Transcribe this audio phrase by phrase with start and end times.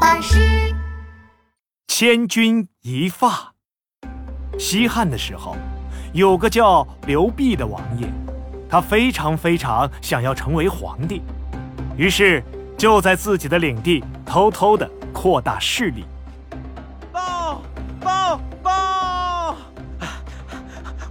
[0.00, 0.74] 巴士。
[1.88, 3.54] 千钧一发。
[4.58, 5.56] 西汉的时候，
[6.12, 8.08] 有个叫刘弼的王爷，
[8.68, 11.22] 他非常非常想要成为皇帝，
[11.96, 12.42] 于是
[12.76, 16.04] 就在自己的领地偷偷的扩大势力。
[17.12, 17.62] 报
[18.00, 19.56] 报报！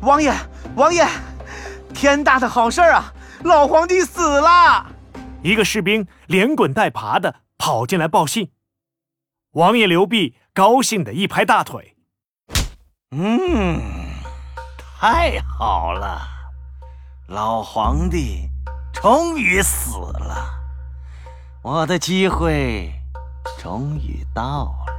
[0.00, 0.32] 王爷，
[0.74, 1.06] 王爷，
[1.94, 3.12] 天大的好事儿啊！
[3.44, 4.86] 老皇帝死了！
[5.42, 8.50] 一个士兵连滚带爬的跑进来报信。
[9.56, 11.96] 王爷刘弼高兴的一拍大腿
[13.12, 13.80] ：“嗯，
[15.00, 16.20] 太好了，
[17.28, 18.50] 老皇帝
[18.92, 20.60] 终于死了，
[21.62, 22.92] 我的机会
[23.58, 24.92] 终于到了。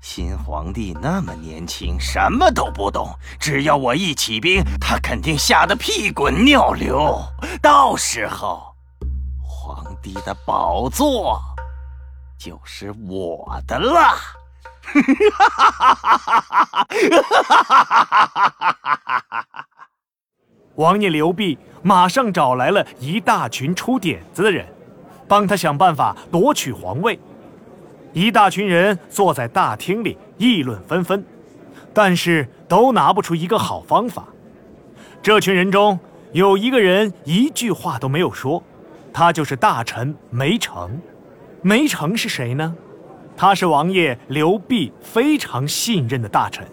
[0.00, 7.20] 新皇帝那么年轻，什么都不懂，只要我一起兵，他肯定吓得屁滚尿流，
[7.60, 8.76] 到时候……”
[9.42, 11.40] 皇帝的宝座
[12.44, 14.16] 就是我的了！
[20.74, 24.66] 王爷刘弼马上找来了一大群出点子的人，
[25.28, 27.16] 帮他想办法夺取皇位。
[28.12, 31.24] 一大群人坐在大厅里议论纷纷，
[31.94, 34.26] 但是都拿不出一个好方法。
[35.22, 35.96] 这群人中
[36.32, 38.60] 有一个人一句话都没有说。
[39.14, 41.00] 他就是大臣梅城，
[41.62, 42.74] 梅城是谁呢？
[43.36, 46.66] 他是王爷刘弼非常信任的大臣，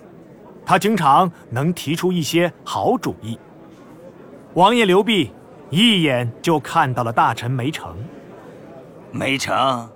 [0.65, 3.39] 他经常能提出一些好主意。
[4.55, 5.31] 王爷刘弼
[5.69, 7.95] 一眼就看到了大臣梅城。
[9.11, 9.89] 梅城，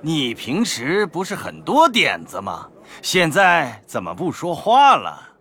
[0.00, 2.68] 你平时不是很多点子吗？
[3.00, 5.36] 现在怎么不说话了？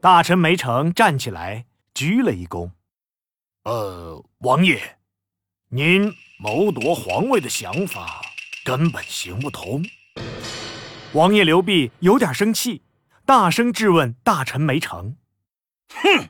[0.00, 1.64] 大臣梅城站起来
[1.94, 2.70] 鞠了一躬。
[3.64, 4.80] 呃，王爷。
[5.68, 8.20] 您谋夺皇位的想法
[8.66, 9.80] 根本行不通。
[11.12, 12.82] 王爷刘弼有点生气，
[13.24, 15.16] 大声质问大臣梅成
[15.94, 16.28] ：“哼，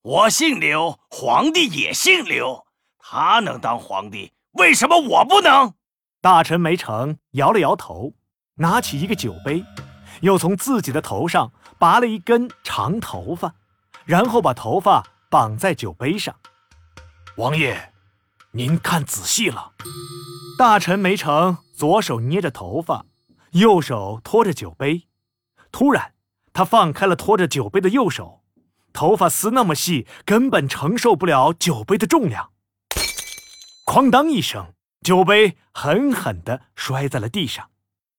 [0.00, 2.64] 我姓刘，皇帝也姓刘，
[2.98, 5.74] 他能当皇帝，为什么我不能？”
[6.22, 8.14] 大臣梅成摇了摇头，
[8.54, 9.62] 拿起一个酒杯，
[10.22, 13.54] 又从自己的头上拔了一根长头发，
[14.06, 16.34] 然后把头发绑在酒杯上。
[17.36, 17.90] 王爷。
[18.56, 19.72] 您看仔细了，
[20.56, 23.06] 大臣梅城左手捏着头发，
[23.52, 25.08] 右手托着酒杯。
[25.72, 26.12] 突然，
[26.52, 28.44] 他放开了托着酒杯的右手，
[28.92, 32.52] 头发丝那么细，根本承受不了酒杯的重量。
[33.84, 34.72] 哐当一声，
[35.02, 37.70] 酒杯狠狠地摔在了地上。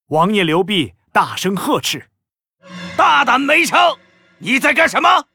[0.07, 2.09] 王爷刘弼大声呵斥
[2.97, 3.79] ：“大胆梅城，
[4.39, 5.27] 你在干什么？”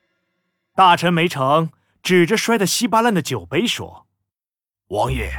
[0.76, 1.70] 大臣梅城
[2.02, 4.06] 指着摔得稀巴烂的酒杯说。
[4.88, 5.32] 王爷，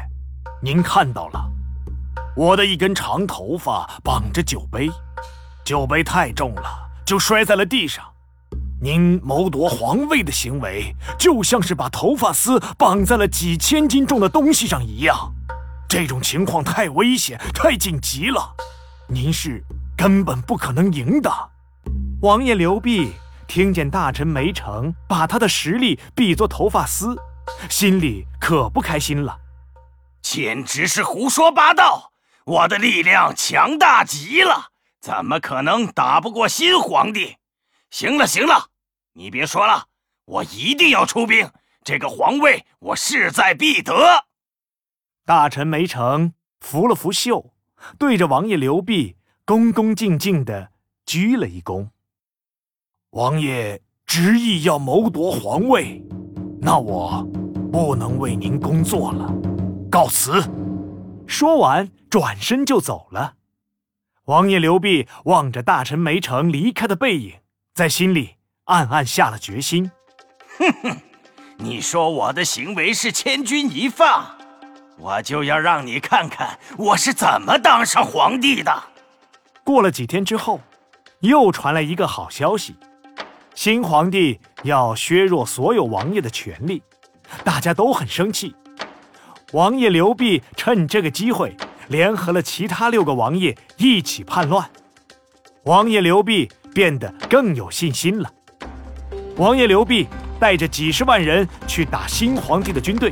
[0.63, 1.50] 您看到了，
[2.35, 4.89] 我的一根长头发绑着酒杯，
[5.65, 8.05] 酒杯太重了，就摔在了地上。
[8.81, 15.33] 您谋夺皇位的行为，就像是把头发丝绑在了几千斤重的东西上一样。
[15.89, 18.55] 这种情况太危险，太紧急了，
[19.07, 19.63] 您是
[19.97, 21.29] 根本不可能赢的。
[22.21, 23.11] 王爷刘弼
[23.45, 27.15] 听见大臣梅城把他的实力比作头发丝，
[27.69, 29.37] 心里可不开心了。
[30.21, 32.10] 简直是胡说八道！
[32.51, 37.37] 我的力量强大极了，怎么可能打不过新皇帝？
[37.91, 38.67] 行了行了，
[39.13, 39.85] 你别说了，
[40.25, 41.49] 我一定要出兵，
[41.81, 43.93] 这个皇位我势在必得。
[45.25, 47.53] 大臣梅城拂了拂袖，
[47.97, 50.71] 对着王爷刘弼恭恭敬敬地
[51.05, 51.87] 鞠了一躬。
[53.11, 56.03] 王爷执意要谋夺皇位，
[56.59, 57.23] 那我
[57.71, 59.33] 不能为您工作了。
[59.89, 60.43] 告辞。
[61.27, 63.35] 说完，转身就走了。
[64.25, 67.33] 王爷刘弼望着大臣梅城离开的背影，
[67.73, 69.89] 在心里暗暗下了决心。
[70.59, 70.97] 哼哼，
[71.57, 74.35] 你说我的行为是千钧一发，
[74.97, 78.83] 我就要让你看看我是怎么当上皇帝的。
[79.63, 80.59] 过了几天之后，
[81.21, 82.75] 又传来一个好消息：
[83.55, 86.83] 新皇帝要削弱所有王爷的权力，
[87.43, 88.55] 大家都很生气。
[89.53, 91.53] 王爷刘弼趁这个机会，
[91.89, 94.65] 联合了其他六个王爷一起叛乱。
[95.63, 98.31] 王爷刘弼变得更有信心了。
[99.35, 100.07] 王爷刘弼
[100.39, 103.11] 带着几十万人去打新皇帝的军队，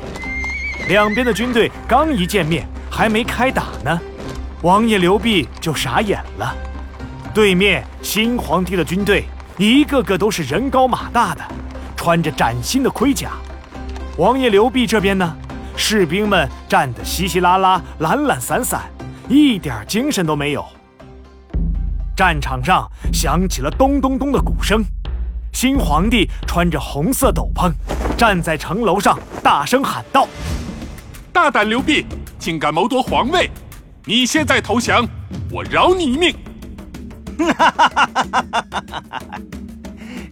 [0.88, 4.00] 两边的军队刚一见面，还没开打呢，
[4.62, 6.56] 王爷刘弼就傻眼了。
[7.34, 9.26] 对面新皇帝的军队
[9.58, 11.42] 一个个都是人高马大的，
[11.98, 13.32] 穿着崭新的盔甲。
[14.18, 15.36] 王爷刘弼这边呢？
[15.82, 18.82] 士兵们站得稀稀拉拉、懒懒散散，
[19.30, 20.64] 一点精神都没有。
[22.18, 24.84] 战场上响起了咚咚咚的鼓声，
[25.54, 27.72] 新皇帝穿着红色斗篷，
[28.18, 30.28] 站在城楼上，大声喊道
[31.32, 32.06] ：“大胆刘辟，
[32.38, 33.50] 竟敢谋夺皇位！
[34.04, 35.08] 你现在投降，
[35.50, 36.36] 我饶你一命。”
[37.58, 39.40] 哈哈哈哈哈哈！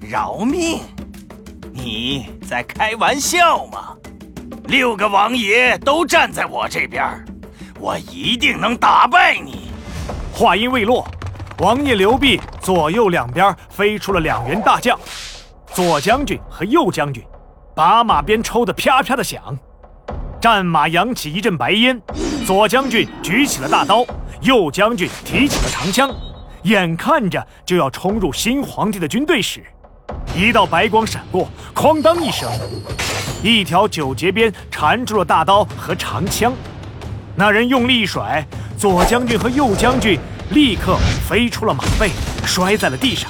[0.02, 0.82] 饶命？
[1.72, 3.97] 你在开玩笑吗？
[4.68, 7.24] 六个王爷都站在我这边，
[7.80, 9.72] 我一定能打败你。
[10.34, 11.08] 话音未落，
[11.60, 15.00] 王爷刘辟左右两边飞出了两员大将，
[15.74, 17.24] 左将军和右将军，
[17.74, 19.58] 把马鞭抽得啪啪的响，
[20.42, 22.02] 战马扬起一阵白烟。
[22.46, 24.06] 左将军举起了大刀，
[24.42, 26.14] 右将军提起了长枪，
[26.64, 29.64] 眼看着就要冲入新皇帝的军队时。
[30.36, 32.52] 一道白光闪过，哐当一声，
[33.44, 36.54] 一条九节鞭缠住了大刀和长枪。
[37.36, 38.46] 那人用力一甩，
[38.78, 40.20] 左将军和右将军
[40.52, 40.98] 立刻
[41.30, 42.10] 飞出了马背，
[42.46, 43.30] 摔在了地上。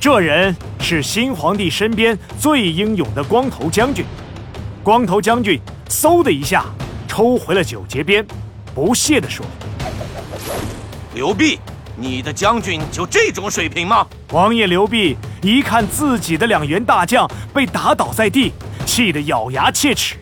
[0.00, 4.04] 这人是新皇帝身边最英勇的光头将军。
[4.82, 6.64] 光头将军嗖的一下
[7.06, 8.26] 抽回了九节鞭，
[8.74, 9.44] 不屑地说
[11.14, 11.58] ：“刘辟。”
[11.96, 14.06] 你的将军就这种水平吗？
[14.30, 18.54] 王爷刘辟一看自己的两员大将被打倒在地，
[19.00, 20.14] 气得咬牙切齿。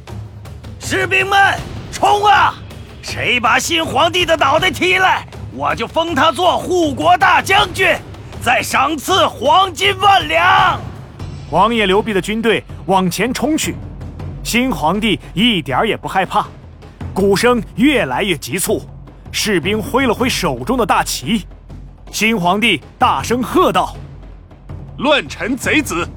[0.79, 1.37] 士兵们，
[1.91, 2.55] 冲啊！
[3.03, 7.93] 谁把新皇帝的脑袋踢来，我就封他做护国大将军，
[8.41, 10.81] 再赏赐黄金万两。
[11.51, 13.75] 王爷刘辟的军队往前冲去，
[14.45, 16.47] 新皇帝一点也不害怕。
[17.13, 18.89] 鼓声越来越急促，
[19.33, 21.45] 士兵挥了挥手中的大旗。
[22.13, 23.97] 新皇帝大声喝道
[24.99, 26.09] ：“乱臣贼子，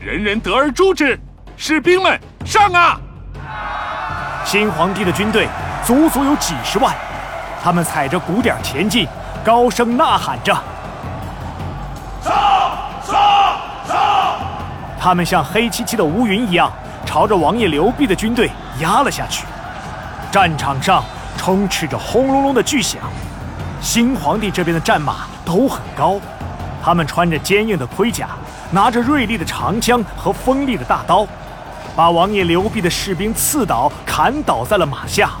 [0.00, 1.16] 人人得而诛之！
[1.60, 2.98] 士兵们上啊！”
[4.46, 5.48] 新皇帝的军队
[5.84, 6.94] 足足有几十万，
[7.62, 9.08] 他们踩着鼓点前进，
[9.44, 10.54] 高声呐喊着
[12.22, 12.32] ：“上
[13.02, 13.16] 上
[13.88, 13.96] 上！”
[15.00, 16.70] 他们像黑漆漆的乌云一样，
[17.04, 18.48] 朝着王爷刘辟的军队
[18.80, 19.44] 压了下去。
[20.30, 21.02] 战场上
[21.36, 23.02] 充斥着轰隆隆的巨响。
[23.80, 26.20] 新皇帝这边的战马都很高，
[26.82, 28.28] 他们穿着坚硬的盔甲，
[28.70, 31.26] 拿着锐利的长枪和锋利的大刀，
[31.96, 35.32] 把王爷刘辟的士兵刺倒、砍倒在了马下。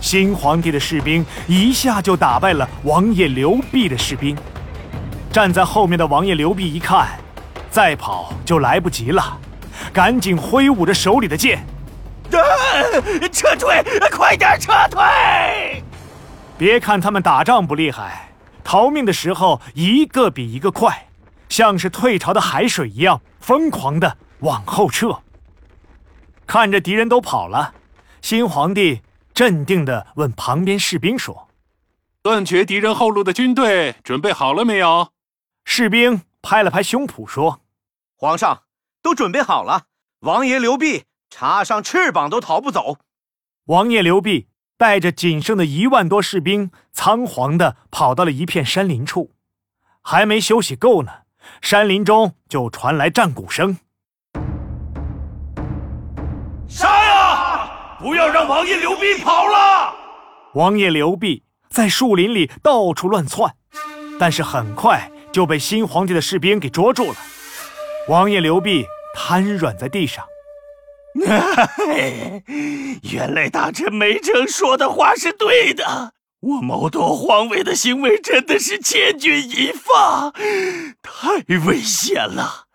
[0.00, 4.36] 新皇帝的士兵一下就打败了王爷刘辟的士兵。
[5.32, 7.08] 站在后面的王爷刘辟一看，
[7.70, 9.38] 再跑就来不及了，
[9.92, 11.64] 赶紧挥舞着手里的剑，
[13.32, 15.82] 撤退，快点撤退！
[16.56, 18.30] 别看他们打仗不厉害，
[18.64, 21.06] 逃命的时候一个比一个快，
[21.48, 25.18] 像是退潮的海水一样疯狂的往后撤。
[26.48, 27.74] 看着敌人都跑了，
[28.22, 29.02] 新皇帝
[29.34, 31.50] 镇定地问旁边士兵说
[32.22, 35.12] ：“断绝敌人后路的军队准备好了没有？”
[35.66, 37.60] 士兵拍了拍胸脯说
[38.16, 38.62] ：“皇上，
[39.02, 39.84] 都准备好了。
[40.20, 42.96] 王爷刘辟插上翅膀都逃不走。”
[43.66, 44.48] 王爷刘辟。
[44.78, 49.34] 带着仅剩的一万多士兵，仓皇地跑到了一片山林处，
[50.02, 51.10] 还没休息够呢，
[51.60, 53.78] 山林中就传来战鼓声。
[57.98, 59.92] 不要让王爷刘弼跑了！
[60.54, 63.52] 王爷刘弼在树林里到处乱窜，
[64.20, 67.16] 但是很快就被新皇帝的士兵给捉住了。
[68.08, 70.24] 王爷刘弼瘫软在地上。
[73.10, 80.32] 原来大臣梅城说的话是对的，我谋夺皇位的行为真的是千钧一发，
[81.02, 82.67] 太危险了。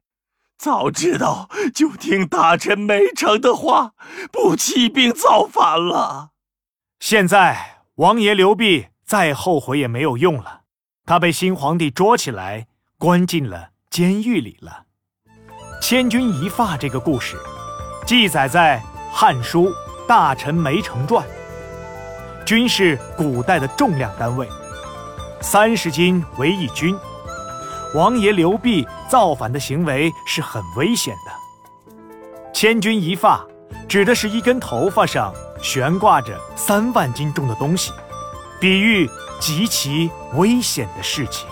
[0.63, 3.91] 早知道就听大臣梅城的话，
[4.31, 6.29] 不起兵造反了。
[7.01, 10.61] 现在王爷刘辟再后悔也没有用了，
[11.05, 12.67] 他被新皇帝捉起来，
[12.97, 14.85] 关进了监狱里了。
[15.81, 17.35] 千钧一发这个故事。
[18.05, 19.67] 记载在《汉书·
[20.07, 21.27] 大臣梅城传》。
[22.45, 24.47] 军是古代的重量单位，
[25.41, 26.97] 三十斤为一军。
[27.93, 31.91] 王爷刘辟造反的行为是很危险的。
[32.51, 33.45] 千钧一发，
[33.87, 37.91] 指的是一根头发上悬挂着三万斤重的东西，
[38.59, 39.09] 比喻
[39.39, 41.47] 极其危险的事情。